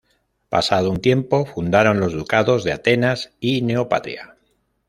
Pasado 0.49 0.89
un 0.89 0.99
tiempo 0.99 1.45
fundaron 1.45 1.99
los 1.99 2.13
ducados 2.13 2.63
de 2.63 2.71
Atenas 2.71 3.33
y 3.39 3.61
Neopatria. 3.61 4.35